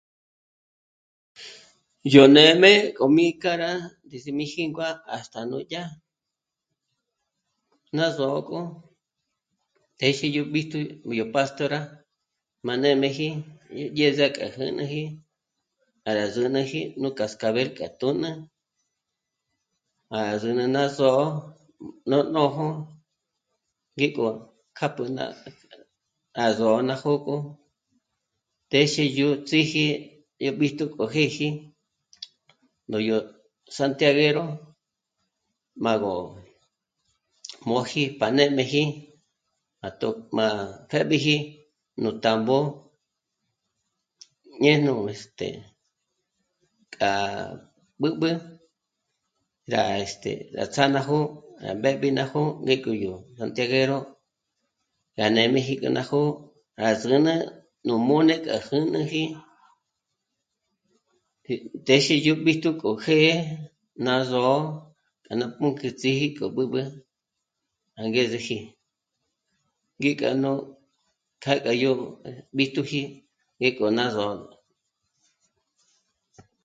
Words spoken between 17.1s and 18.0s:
cascabel kjâ